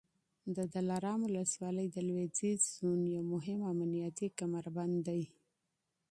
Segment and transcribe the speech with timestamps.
[0.55, 5.21] د دلارام ولسوالي د لوېدیځ زون یو مهم امنیتي کمربند دی